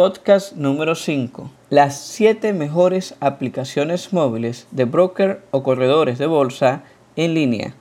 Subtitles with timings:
[0.00, 1.50] Podcast número 5.
[1.68, 6.84] Las 7 mejores aplicaciones móviles de broker o corredores de bolsa
[7.16, 7.74] en línea.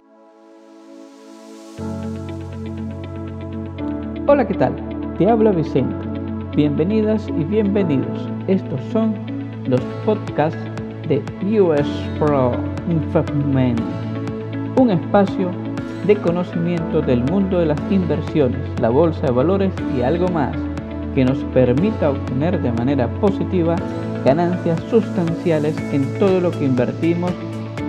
[4.27, 4.75] Hola, ¿qué tal?
[5.17, 5.95] Te habla Vicente.
[6.57, 8.27] Bienvenidas y bienvenidos.
[8.49, 9.15] Estos son
[9.65, 10.59] los podcasts
[11.07, 11.23] de
[11.61, 11.87] US
[12.19, 12.51] Pro
[12.89, 13.79] Investment,
[14.77, 15.51] un espacio
[16.05, 20.53] de conocimiento del mundo de las inversiones, la bolsa de valores y algo más
[21.19, 23.75] que nos permita obtener de manera positiva
[24.23, 27.33] ganancias sustanciales en todo lo que invertimos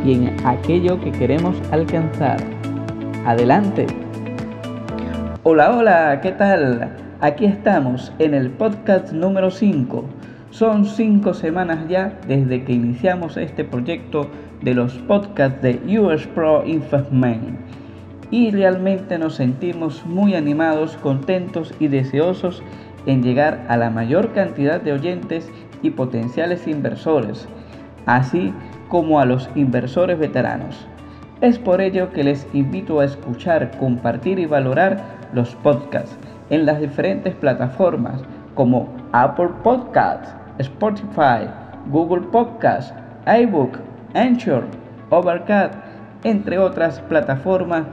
[0.04, 2.38] y en aquello que queremos alcanzar.
[3.24, 3.86] Adelante.
[5.44, 6.90] Hola, hola, ¿qué tal?
[7.20, 10.04] Aquí estamos en el podcast número 5.
[10.50, 14.26] Son cinco semanas ya desde que iniciamos este proyecto
[14.60, 17.60] de los podcasts de US Pro Investment
[18.30, 22.62] y realmente nos sentimos muy animados, contentos y deseosos
[23.06, 25.50] en llegar a la mayor cantidad de oyentes
[25.82, 27.48] y potenciales inversores,
[28.06, 28.52] así
[28.88, 30.86] como a los inversores veteranos.
[31.40, 35.02] Es por ello que les invito a escuchar, compartir y valorar
[35.32, 36.16] los podcasts
[36.50, 38.20] en las diferentes plataformas
[38.54, 41.48] como Apple Podcasts, Spotify,
[41.90, 42.92] Google Podcasts,
[43.26, 43.78] iBook,
[44.14, 44.64] Anchor,
[45.08, 45.74] Overcast,
[46.24, 47.84] entre otras plataformas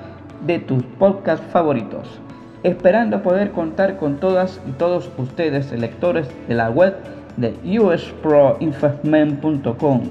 [0.46, 2.22] de tus podcasts favoritos
[2.64, 6.96] esperando poder contar con todas y todos ustedes, lectores de la web
[7.38, 10.02] de usproinvestment.com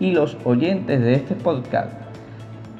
[0.00, 1.92] y los oyentes de este podcast.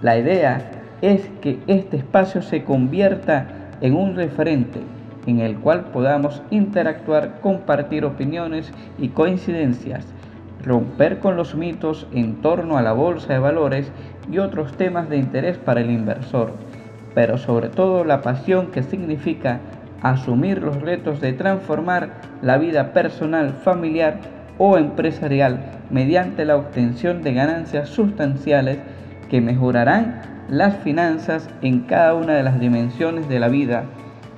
[0.01, 0.71] La idea
[1.03, 3.47] es que este espacio se convierta
[3.81, 4.81] en un referente
[5.27, 10.05] en el cual podamos interactuar, compartir opiniones y coincidencias,
[10.65, 13.93] romper con los mitos en torno a la bolsa de valores
[14.31, 16.53] y otros temas de interés para el inversor
[17.15, 19.61] pero sobre todo la pasión que significa
[20.03, 22.11] asumir los retos de transformar
[22.43, 24.19] la vida personal, familiar
[24.59, 28.79] o empresarial mediante la obtención de ganancias sustanciales
[29.31, 33.85] que mejorarán las finanzas en cada una de las dimensiones de la vida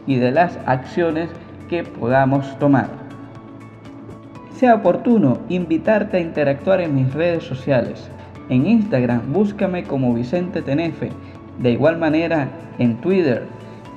[0.07, 1.31] y de las acciones
[1.69, 2.89] que podamos tomar.
[4.55, 8.09] Sea oportuno invitarte a interactuar en mis redes sociales.
[8.51, 11.11] En Instagram búscame como Vicente Tenefe
[11.59, 12.49] de igual manera,
[12.79, 13.45] en Twitter,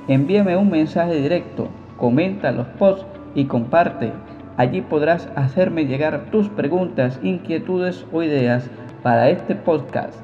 [0.06, 4.12] envíame un mensaje directo, comenta los posts y comparte.
[4.56, 8.68] Allí podrás hacerme llegar tus preguntas, inquietudes o ideas
[9.02, 10.14] para este podcast.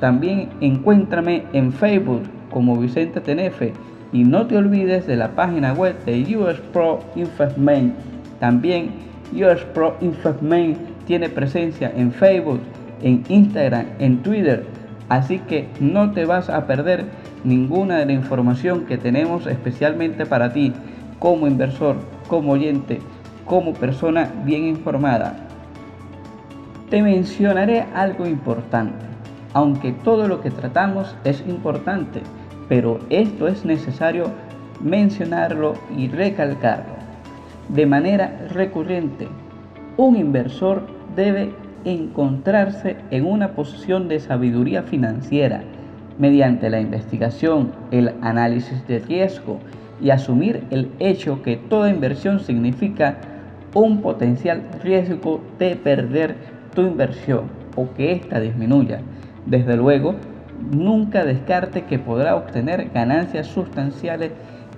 [0.00, 3.72] También encuéntrame en Facebook como Vicente Tenefe
[4.12, 7.94] y no te olvides de la página web de US Pro Investment.
[8.40, 8.90] También
[9.32, 12.60] US Pro Investment tiene presencia en Facebook,
[13.02, 14.64] en Instagram, en Twitter
[15.08, 17.04] Así que no te vas a perder
[17.44, 20.72] ninguna de la información que tenemos especialmente para ti
[21.18, 21.96] como inversor,
[22.28, 23.00] como oyente,
[23.44, 25.36] como persona bien informada.
[26.90, 29.04] Te mencionaré algo importante,
[29.52, 32.22] aunque todo lo que tratamos es importante,
[32.68, 34.30] pero esto es necesario
[34.80, 36.94] mencionarlo y recalcarlo.
[37.68, 39.28] De manera recurrente,
[39.96, 40.82] un inversor
[41.16, 41.52] debe
[41.84, 45.62] encontrarse en una posición de sabiduría financiera
[46.18, 49.58] mediante la investigación, el análisis de riesgo
[50.00, 53.18] y asumir el hecho que toda inversión significa
[53.74, 56.36] un potencial riesgo de perder
[56.74, 57.44] tu inversión
[57.76, 59.00] o que ésta disminuya.
[59.46, 60.14] Desde luego,
[60.72, 64.30] nunca descarte que podrá obtener ganancias sustanciales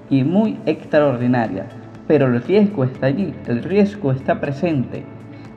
[0.09, 1.67] y muy extraordinarias,
[2.07, 5.05] pero el riesgo está allí, el riesgo está presente,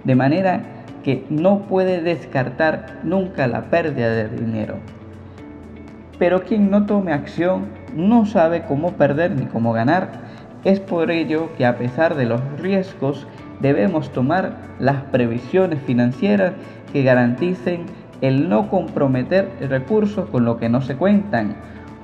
[0.03, 0.78] de manera
[1.09, 4.75] que no puede descartar nunca la pérdida de dinero.
[6.19, 7.65] Pero quien no tome acción
[7.95, 10.11] no sabe cómo perder ni cómo ganar.
[10.63, 13.25] Es por ello que a pesar de los riesgos
[13.59, 16.53] debemos tomar las previsiones financieras
[16.93, 17.87] que garanticen
[18.21, 21.55] el no comprometer recursos con lo que no se cuentan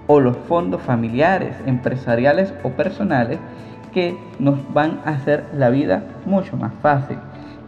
[0.07, 3.37] o los fondos familiares, empresariales o personales
[3.93, 7.19] que nos van a hacer la vida mucho más fácil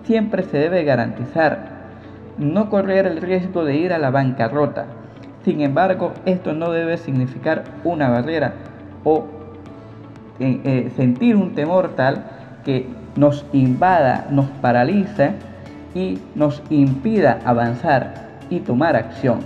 [0.07, 1.77] siempre se debe garantizar
[2.37, 4.85] no correr el riesgo de ir a la bancarrota.
[5.43, 8.53] Sin embargo, esto no debe significar una barrera
[9.03, 9.25] o
[10.39, 12.23] eh, eh, sentir un temor tal
[12.63, 15.31] que nos invada, nos paraliza
[15.93, 19.39] y nos impida avanzar y tomar acción.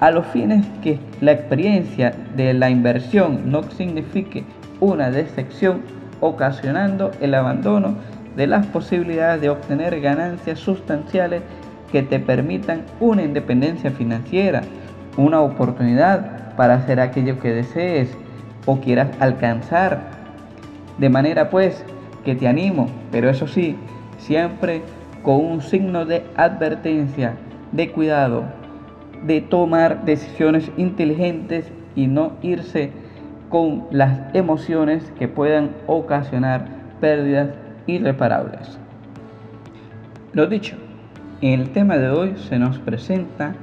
[0.00, 4.44] A los fines que la experiencia de la inversión no signifique
[4.80, 5.82] una decepción
[6.20, 7.96] ocasionando el abandono
[8.36, 11.42] de las posibilidades de obtener ganancias sustanciales
[11.92, 14.62] que te permitan una independencia financiera,
[15.16, 18.16] una oportunidad para hacer aquello que desees
[18.66, 20.10] o quieras alcanzar.
[20.98, 21.84] De manera pues
[22.24, 23.76] que te animo, pero eso sí,
[24.18, 24.82] siempre
[25.22, 27.34] con un signo de advertencia,
[27.72, 28.44] de cuidado,
[29.24, 32.90] de tomar decisiones inteligentes y no irse
[33.48, 36.66] con las emociones que puedan ocasionar
[37.00, 37.50] pérdidas
[37.86, 38.78] irreparables.
[40.32, 40.76] Lo dicho,
[41.40, 43.54] en el tema de hoy se nos presenta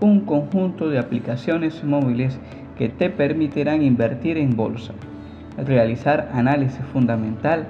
[0.00, 2.38] un conjunto de aplicaciones móviles
[2.76, 4.94] que te permitirán invertir en bolsa,
[5.58, 7.66] realizar análisis fundamental,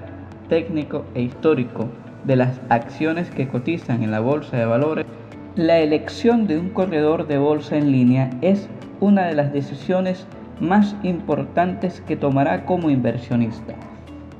[0.48, 1.88] técnico e histórico
[2.24, 5.06] de las acciones que cotizan en la bolsa de valores.
[5.56, 8.68] La elección de un corredor de bolsa en línea es
[9.00, 10.26] una de las decisiones
[10.60, 13.74] más importantes que tomará como inversionista.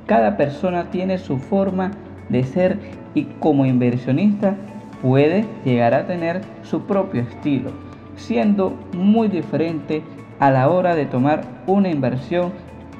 [0.05, 1.91] Cada persona tiene su forma
[2.29, 2.79] de ser
[3.13, 4.55] y como inversionista
[5.01, 7.71] puede llegar a tener su propio estilo,
[8.15, 10.03] siendo muy diferente
[10.39, 12.51] a la hora de tomar una inversión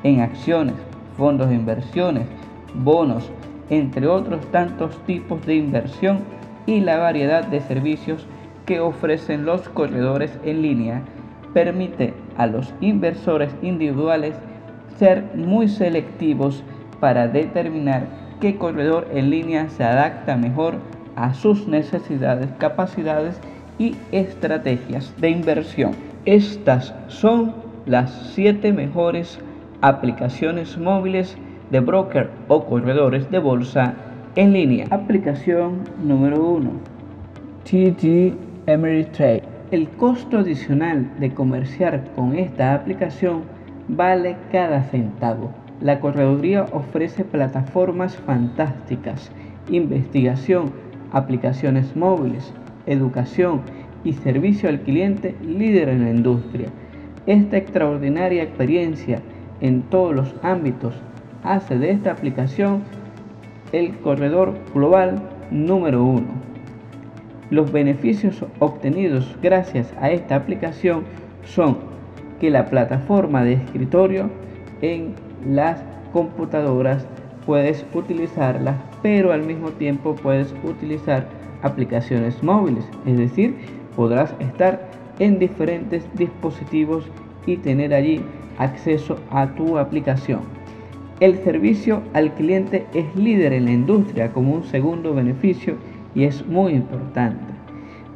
[0.04, 0.76] en acciones,
[1.18, 2.28] fondos de inversiones,
[2.74, 3.32] bonos,
[3.70, 6.20] entre otros tantos tipos de inversión
[6.66, 8.28] y la variedad de servicios
[8.66, 11.02] que ofrecen los corredores en línea
[11.54, 14.36] permite a los inversores individuales
[14.98, 16.64] ser muy selectivos
[17.02, 18.04] para determinar
[18.40, 20.76] qué corredor en línea se adapta mejor
[21.18, 23.38] a sus necesidades, capacidades
[23.78, 25.92] y estrategias de inversión.
[26.24, 27.54] Estas son
[27.86, 29.40] las 7 mejores
[29.82, 31.36] aplicaciones móviles
[31.72, 33.96] de broker o corredores de bolsa
[34.36, 34.86] en línea.
[34.92, 36.72] Aplicación número 1.
[37.64, 38.34] TD
[38.72, 39.44] Ameritrade.
[39.72, 43.44] El costo adicional de comerciar con esta aplicación
[43.88, 45.61] vale cada centavo.
[45.82, 49.32] La correduría ofrece plataformas fantásticas,
[49.70, 50.72] investigación,
[51.12, 52.54] aplicaciones móviles,
[52.86, 53.62] educación
[54.04, 56.68] y servicio al cliente líder en la industria.
[57.26, 59.22] Esta extraordinaria experiencia
[59.60, 60.94] en todos los ámbitos
[61.44, 62.84] hace de esta aplicación
[63.72, 66.28] el corredor global número uno.
[67.50, 71.04] Los beneficios obtenidos gracias a esta aplicación
[71.44, 71.78] son
[72.40, 74.30] que la plataforma de escritorio
[74.82, 75.14] en
[75.48, 75.84] las
[76.14, 77.06] computadoras
[77.46, 81.28] puedes utilizarlas, pero al mismo tiempo puedes utilizar
[81.62, 83.56] aplicaciones móviles, es decir,
[83.96, 84.90] podrás estar
[85.20, 87.06] en diferentes dispositivos
[87.46, 88.22] y tener allí
[88.58, 90.42] acceso a tu aplicación.
[91.20, 95.76] El servicio al cliente es líder en la industria como un segundo beneficio
[96.16, 97.54] y es muy importante.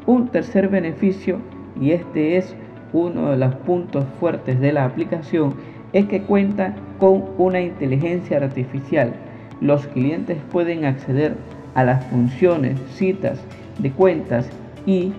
[0.08, 1.38] Un tercer beneficio,
[1.80, 2.56] y este es
[2.94, 5.54] uno de los puntos fuertes de la aplicación,
[5.96, 9.14] es que cuenta con una inteligencia artificial.
[9.62, 11.38] Los clientes pueden acceder
[11.74, 13.40] a las funciones, citas
[13.80, 14.50] de cuentas
[14.86, 15.14] y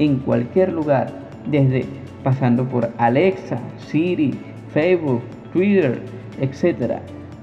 [0.00, 1.12] en cualquier lugar,
[1.48, 1.86] desde
[2.24, 4.36] pasando por Alexa, Siri,
[4.74, 6.00] Facebook, Twitter,
[6.40, 6.94] etc.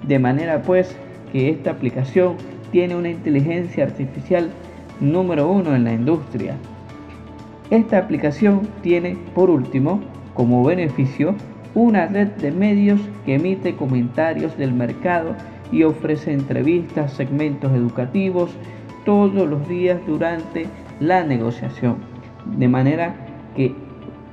[0.05, 0.93] De manera pues
[1.31, 2.35] que esta aplicación
[2.73, 4.49] tiene una inteligencia artificial
[4.99, 6.57] número uno en la industria.
[7.69, 10.01] Esta aplicación tiene, por último,
[10.33, 11.33] como beneficio
[11.75, 15.35] una red de medios que emite comentarios del mercado
[15.71, 18.51] y ofrece entrevistas, segmentos educativos
[19.05, 20.67] todos los días durante
[20.99, 21.97] la negociación.
[22.57, 23.15] De manera
[23.55, 23.73] que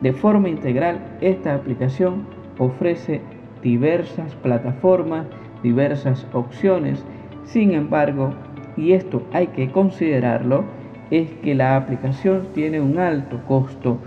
[0.01, 2.27] de forma integral esta aplicación
[2.59, 3.21] ofrece
[3.63, 5.27] diversas plataformas,
[5.63, 7.05] diversas opciones.
[7.45, 8.33] Sin embargo,
[8.77, 10.65] y esto hay que considerarlo,
[11.11, 13.99] es que la aplicación tiene un alto costo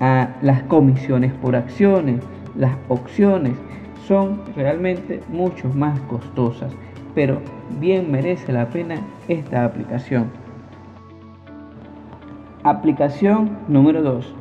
[0.00, 2.20] las comisiones por acciones,
[2.56, 3.56] las opciones
[4.06, 6.72] son realmente mucho más costosas,
[7.14, 7.40] pero
[7.80, 8.96] bien merece la pena
[9.28, 10.30] esta aplicación.
[12.64, 14.34] Aplicación número 2.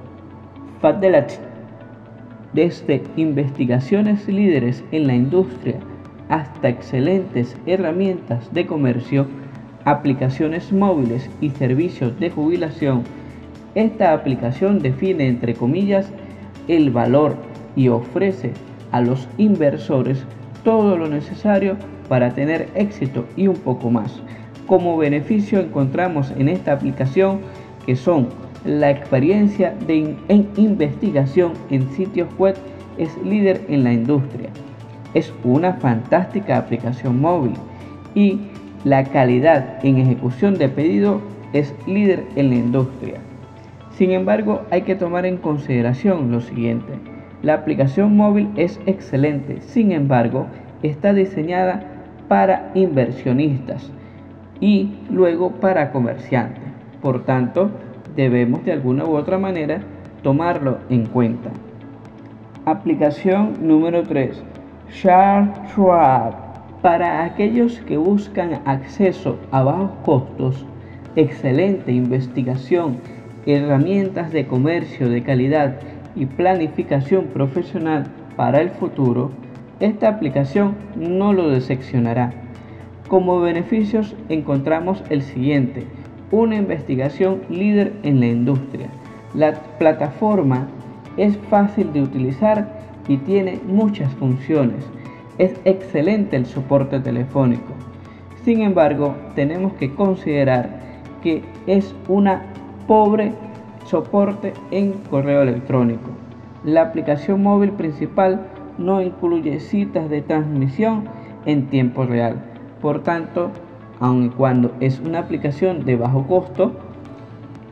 [0.82, 1.32] Fadelat.
[2.54, 5.76] Desde investigaciones líderes en la industria
[6.30, 9.28] hasta excelentes herramientas de comercio,
[9.86, 13.04] aplicaciones móviles y servicios de jubilación,
[13.75, 16.12] esta aplicación define, entre comillas,
[16.68, 17.36] el valor
[17.75, 18.51] y ofrece
[18.92, 20.24] a los inversores
[20.63, 21.75] todo lo necesario
[22.08, 24.22] para tener éxito y un poco más.
[24.68, 27.39] Como beneficio encontramos en esta aplicación
[27.86, 28.30] que son
[28.65, 32.56] la experiencia de en investigación en sitios web
[32.98, 34.50] es líder en la industria.
[35.13, 37.53] Es una fantástica aplicación móvil
[38.15, 38.39] y
[38.86, 43.20] la calidad en ejecución de pedido es líder en la industria.
[43.94, 46.94] Sin embargo, hay que tomar en consideración lo siguiente.
[47.44, 50.48] La aplicación móvil es excelente, sin embargo,
[50.82, 51.84] está diseñada
[52.28, 53.92] para inversionistas
[54.60, 56.64] y luego para comerciantes.
[57.02, 57.70] Por tanto,
[58.16, 59.82] debemos de alguna u otra manera
[60.24, 61.52] tomarlo en cuenta.
[62.66, 64.42] Aplicación número 3.
[64.90, 66.34] Chartweb.
[66.82, 70.66] Para aquellos que buscan acceso a bajos costos,
[71.16, 72.98] excelente investigación,
[73.46, 75.80] herramientas de comercio de calidad
[76.16, 79.32] y planificación profesional para el futuro,
[79.80, 82.34] esta aplicación no lo decepcionará.
[83.08, 85.86] Como beneficios encontramos el siguiente,
[86.32, 88.88] una investigación líder en la industria.
[89.34, 90.68] La plataforma
[91.18, 94.86] es fácil de utilizar y tiene muchas funciones
[95.38, 97.74] es excelente el soporte telefónico.
[98.44, 100.82] Sin embargo, tenemos que considerar
[101.22, 102.46] que es una
[102.88, 103.34] pobre
[103.86, 106.10] soporte en correo electrónico.
[106.63, 108.42] La aplicación móvil principal
[108.78, 111.06] no incluye citas de transmisión
[111.46, 112.42] en tiempo real.
[112.82, 113.52] Por tanto,
[114.00, 116.74] aun cuando es una aplicación de bajo costo,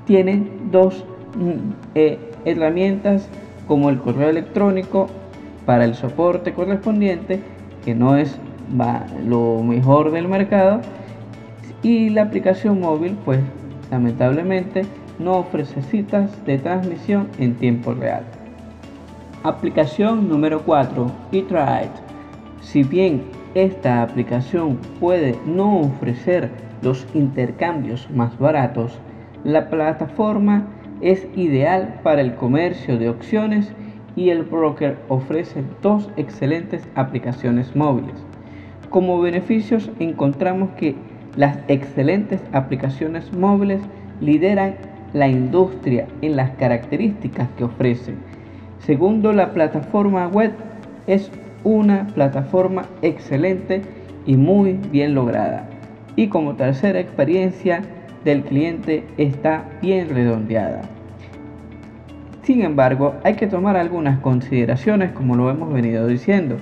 [0.05, 3.29] tiene dos mm, eh, herramientas
[3.67, 5.07] como el correo electrónico
[5.65, 7.39] para el soporte correspondiente,
[7.85, 8.39] que no es
[9.25, 10.81] lo mejor del mercado,
[11.83, 13.39] y la aplicación móvil, pues
[13.89, 14.83] lamentablemente
[15.21, 18.23] no ofrece citas de transmisión en tiempo real.
[19.43, 21.89] Aplicación número 4, eTrade.
[22.61, 23.23] Si bien
[23.55, 26.49] esta aplicación puede no ofrecer
[26.81, 28.99] los intercambios más baratos,
[29.43, 30.67] la plataforma
[31.01, 33.71] es ideal para el comercio de opciones
[34.15, 38.15] y el broker ofrece dos excelentes aplicaciones móviles.
[38.89, 40.95] Como beneficios encontramos que
[41.35, 43.81] las excelentes aplicaciones móviles
[44.19, 44.75] lideran
[45.13, 48.15] la industria en las características que ofrecen.
[48.79, 50.53] Segundo, la plataforma web
[51.07, 51.31] es
[51.63, 53.81] una plataforma excelente
[54.25, 55.67] y muy bien lograda.
[56.15, 57.83] Y como tercera experiencia
[58.23, 60.81] del cliente está bien redondeada.
[62.43, 66.57] Sin embargo, hay que tomar algunas consideraciones como lo hemos venido diciendo.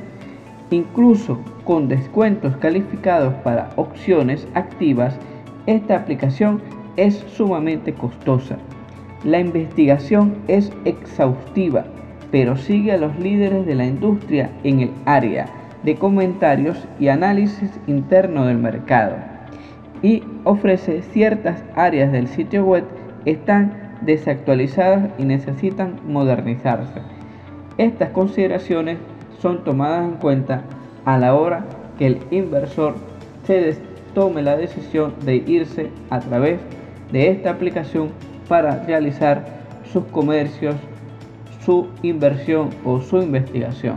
[0.72, 5.18] Incluso con descuentos calificados para opciones activas,
[5.66, 6.62] esta aplicación
[7.06, 8.58] es sumamente costosa.
[9.24, 11.86] La investigación es exhaustiva,
[12.32, 15.48] pero sigue a los líderes de la industria en el área
[15.84, 19.16] de comentarios y análisis interno del mercado
[20.02, 22.84] y ofrece ciertas áreas del sitio web
[23.26, 27.02] están desactualizadas y necesitan modernizarse.
[27.78, 28.98] Estas consideraciones
[29.40, 30.64] son tomadas en cuenta
[31.06, 31.66] a la hora
[31.98, 32.96] que el inversor
[33.46, 33.78] se
[34.14, 36.79] tome la decisión de irse a través de
[37.14, 38.10] esta aplicación
[38.48, 39.46] para realizar
[39.92, 40.76] sus comercios,
[41.66, 43.96] su inversión o su investigación.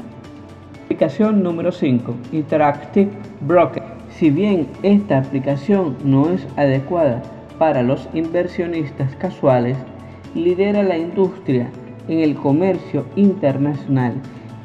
[0.85, 3.83] Aplicación número 5, Interactive Broker.
[4.11, 7.23] Si bien esta aplicación no es adecuada
[7.59, 9.77] para los inversionistas casuales,
[10.35, 11.71] lidera la industria
[12.09, 14.15] en el comercio internacional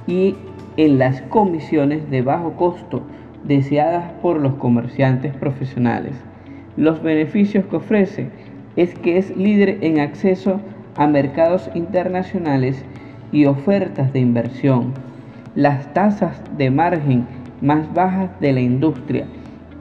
[0.05, 0.35] y
[0.77, 3.01] en las comisiones de bajo costo
[3.43, 6.13] deseadas por los comerciantes profesionales.
[6.77, 8.29] Los beneficios que ofrece
[8.75, 10.61] es que es líder en acceso
[10.95, 12.85] a mercados internacionales
[13.31, 14.93] y ofertas de inversión,
[15.55, 17.25] las tasas de margen
[17.61, 19.25] más bajas de la industria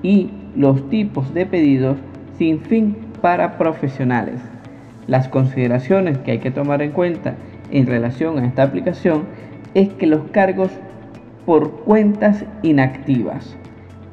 [0.02, 1.98] y los tipos de pedidos
[2.38, 4.40] sin fin para profesionales.
[5.06, 7.34] Las consideraciones que hay que tomar en cuenta
[7.70, 9.24] en relación a esta aplicación
[9.74, 10.70] es que los cargos
[11.44, 13.56] por cuentas inactivas,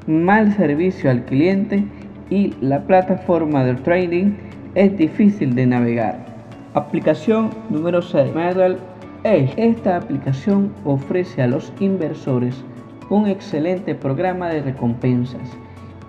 [0.06, 1.86] mal servicio al cliente
[2.34, 4.34] y la plataforma de trading
[4.74, 6.26] es difícil de navegar.
[6.74, 8.34] Aplicación número 6.
[8.34, 8.80] Medal
[9.24, 9.54] Edge.
[9.56, 12.66] Esta aplicación ofrece a los inversores
[13.12, 15.48] un excelente programa de recompensas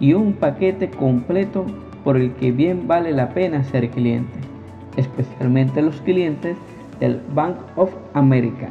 [0.01, 1.67] y un paquete completo
[2.05, 4.39] por el que bien vale la pena ser cliente
[4.97, 6.57] especialmente los clientes
[7.01, 8.69] del Bank of America.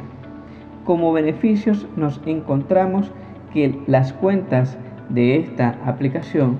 [0.84, 3.12] Como beneficios nos encontramos
[3.52, 4.76] que las cuentas
[5.08, 6.58] de esta aplicación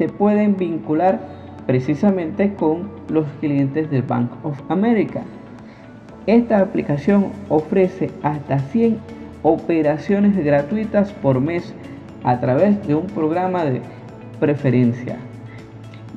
[0.00, 1.20] se pueden vincular
[1.66, 5.20] precisamente con los clientes del Bank of America.
[6.26, 8.96] Esta aplicación ofrece hasta 100
[9.42, 11.74] operaciones gratuitas por mes
[12.24, 13.82] a través de un programa de
[14.40, 15.18] preferencia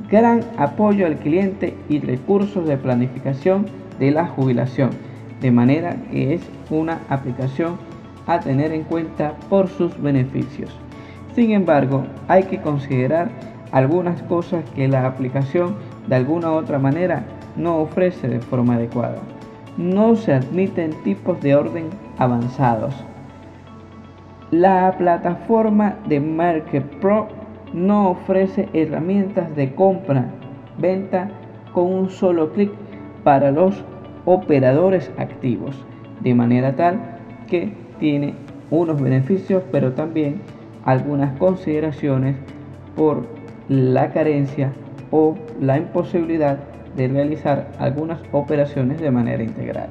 [0.09, 3.65] gran apoyo al cliente y recursos de planificación
[3.99, 4.91] de la jubilación,
[5.41, 7.77] de manera que es una aplicación
[8.27, 10.69] a tener en cuenta por sus beneficios.
[11.35, 13.29] Sin embargo, hay que considerar
[13.73, 15.75] algunas cosas que la aplicación
[16.07, 17.23] de alguna u otra manera
[17.57, 19.17] no ofrece de forma adecuada.
[19.77, 21.89] No se admiten tipos de orden
[22.19, 22.93] avanzados.
[24.51, 27.27] La plataforma de Market Pro
[27.73, 30.27] no ofrece herramientas de compra,
[30.77, 31.31] venta
[31.73, 32.71] con un solo clic
[33.23, 33.83] para los
[34.25, 35.83] operadores activos,
[36.21, 36.99] de manera tal
[37.47, 38.35] que tiene
[38.69, 40.41] unos beneficios, pero también
[40.85, 42.35] algunas consideraciones
[42.95, 44.71] por la carencia
[45.11, 46.57] o la imposibilidad
[46.95, 49.89] de realizar algunas operaciones de manera integral.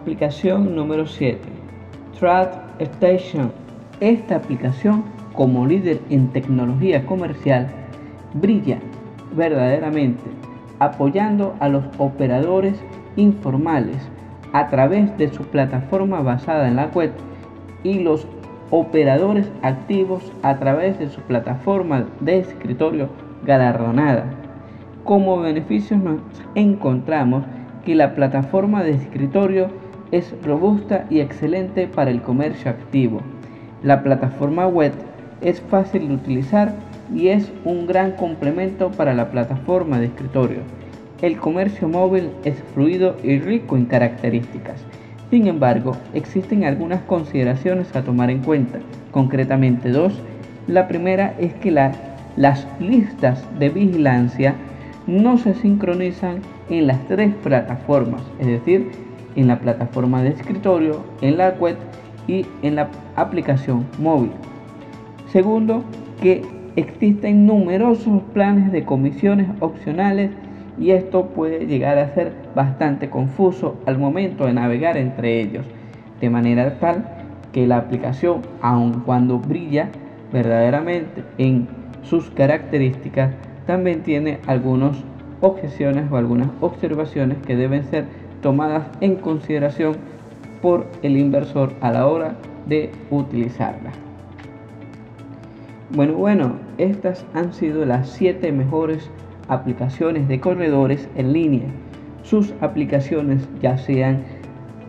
[0.00, 1.40] Aplicación número 7.
[2.18, 2.48] Trad
[2.78, 3.52] Station.
[4.00, 7.68] Esta aplicación, como líder en tecnología comercial,
[8.34, 8.78] brilla
[9.34, 10.22] verdaderamente
[10.78, 12.78] apoyando a los operadores
[13.16, 13.96] informales
[14.52, 17.12] a través de su plataforma basada en la web
[17.82, 18.26] y los
[18.70, 23.08] operadores activos a través de su plataforma de escritorio
[23.44, 24.26] galardonada.
[25.04, 26.20] Como beneficios nos
[26.54, 27.44] encontramos
[27.84, 29.68] que la plataforma de escritorio
[30.10, 33.20] es robusta y excelente para el comercio activo.
[33.82, 34.92] La plataforma web
[35.40, 36.74] es fácil de utilizar
[37.14, 40.60] y es un gran complemento para la plataforma de escritorio.
[41.22, 44.84] El comercio móvil es fluido y rico en características.
[45.30, 48.78] Sin embargo, existen algunas consideraciones a tomar en cuenta,
[49.10, 50.18] concretamente dos.
[50.66, 54.54] La primera es que las listas de vigilancia
[55.06, 58.90] no se sincronizan en las tres plataformas, es decir,
[59.36, 61.76] en la plataforma de escritorio, en la web
[62.26, 64.30] y en la aplicación móvil.
[65.30, 65.82] Segundo,
[66.22, 66.42] que
[66.76, 70.30] existen numerosos planes de comisiones opcionales
[70.78, 75.64] y esto puede llegar a ser bastante confuso al momento de navegar entre ellos,
[76.20, 77.04] de manera tal
[77.52, 79.90] que la aplicación, aun cuando brilla
[80.32, 81.68] verdaderamente en
[82.02, 83.30] sus características,
[83.64, 85.04] también tiene algunas
[85.40, 88.06] objeciones o algunas observaciones que deben ser
[88.42, 89.94] tomadas en consideración
[90.60, 92.34] por el inversor a la hora
[92.66, 93.92] de utilizarla.
[95.94, 99.08] Bueno, bueno, estas han sido las 7 mejores
[99.46, 101.68] aplicaciones de corredores en línea.
[102.28, 104.22] Sus aplicaciones ya sean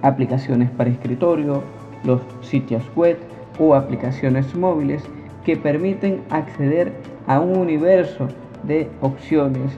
[0.01, 1.63] aplicaciones para escritorio,
[2.03, 3.17] los sitios web
[3.57, 5.01] o aplicaciones móviles
[5.45, 6.91] que permiten acceder
[7.27, 8.27] a un universo
[8.63, 9.71] de opciones,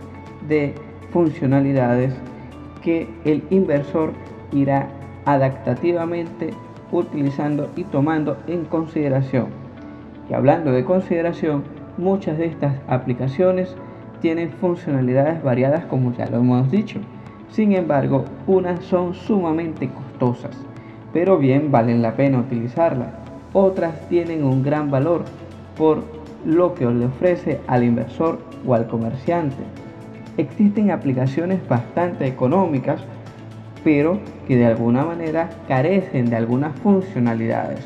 [0.47, 0.73] de
[1.11, 2.15] funcionalidades
[2.81, 4.13] que el inversor
[4.51, 4.87] irá
[5.25, 6.49] adaptativamente
[6.91, 9.49] utilizando y tomando en consideración.
[10.31, 11.63] Y hablando de consideración,
[11.99, 13.75] muchas de estas aplicaciones
[14.19, 16.99] tienen funcionalidades variadas como ya lo hemos dicho.
[17.51, 20.57] Sin embargo, unas son sumamente costosas,
[21.11, 23.09] pero bien valen la pena utilizarlas.
[23.53, 25.25] Otras tienen un gran valor
[25.77, 26.03] por
[26.45, 29.63] lo que le ofrece al inversor o al comerciante.
[30.37, 33.01] Existen aplicaciones bastante económicas,
[33.83, 37.85] pero que de alguna manera carecen de algunas funcionalidades.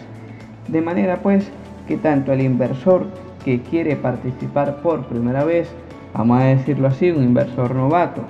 [0.67, 1.49] De manera pues
[1.88, 3.08] que tanto el inversor
[3.43, 5.69] que quiere participar por primera vez,
[6.13, 8.21] vamos a decirlo así, un inversor novato,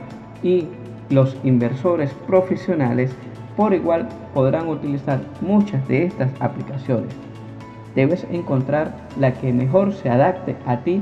[0.42, 0.68] y
[1.10, 3.16] los inversores profesionales
[3.56, 7.14] por igual podrán utilizar muchas de estas aplicaciones.
[7.96, 11.02] Debes encontrar la que mejor se adapte a ti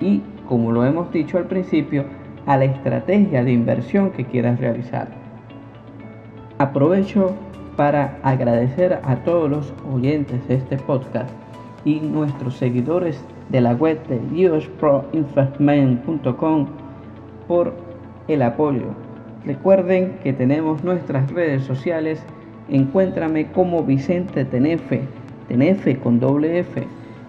[0.00, 2.04] y, como lo hemos dicho al principio,
[2.46, 5.06] a la estrategia de inversión que quieras realizar.
[6.58, 7.36] Aprovecho
[7.76, 11.30] para agradecer a todos los oyentes de este podcast
[11.84, 16.66] y nuestros seguidores de la web de usproinvestment.com
[17.46, 17.74] por
[18.28, 19.03] el apoyo.
[19.46, 22.22] Recuerden que tenemos nuestras redes sociales.
[22.70, 25.02] Encuéntrame como Vicente Tenefe,
[25.48, 26.82] Tenefe con doble F.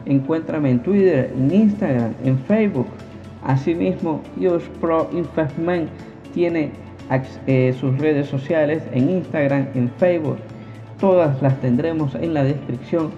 [0.05, 2.87] Encuéntrame en Twitter, en Instagram, en Facebook.
[3.43, 5.89] Asimismo, US Pro Investment
[6.33, 6.71] tiene
[7.47, 10.37] eh, sus redes sociales en Instagram, en Facebook.
[10.99, 13.11] Todas las tendremos en la descripción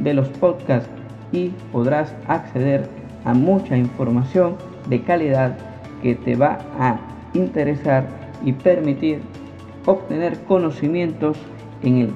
[0.00, 0.90] de los podcasts
[1.30, 2.88] y podrás acceder
[3.24, 4.56] a mucha información
[4.88, 5.56] de calidad
[6.02, 6.98] que te va a
[7.34, 9.20] interesar y permitir
[9.86, 11.38] obtener conocimientos
[11.82, 12.10] en el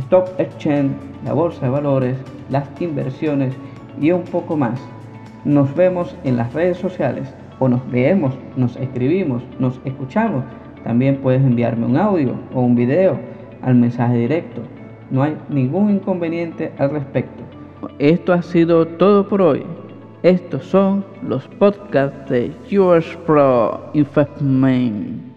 [0.00, 0.92] stock exchange,
[1.24, 2.16] la bolsa de valores,
[2.48, 3.54] las inversiones
[4.00, 4.80] y un poco más.
[5.44, 10.44] Nos vemos en las redes sociales o nos leemos, nos escribimos, nos escuchamos.
[10.84, 13.18] También puedes enviarme un audio o un video
[13.62, 14.62] al mensaje directo
[15.12, 17.44] no hay ningún inconveniente al respecto.
[17.98, 19.62] Esto ha sido todo por hoy.
[20.22, 25.31] Estos son los podcasts de Yours Pro Investment.